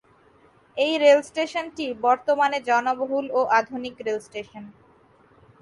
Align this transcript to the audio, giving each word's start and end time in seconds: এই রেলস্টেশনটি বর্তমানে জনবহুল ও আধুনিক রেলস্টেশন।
এই 0.77 0.93
রেলস্টেশনটি 0.97 1.85
বর্তমানে 2.05 2.57
জনবহুল 2.69 3.25
ও 3.31 3.41
আধুনিক 3.59 3.95
রেলস্টেশন। 4.07 4.63